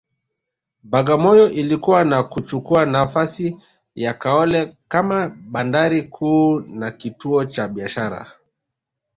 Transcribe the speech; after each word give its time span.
Bagamoyo 0.83 1.49
ilikua 1.49 2.03
na 2.03 2.23
kuchukua 2.23 2.85
nafasi 2.85 3.57
ya 3.95 4.13
Kaole 4.13 4.77
kama 4.87 5.29
bandari 5.29 6.03
kuu 6.03 6.59
na 6.59 6.91
kituo 6.91 7.45
cha 7.45 7.67
biashara 7.67 8.31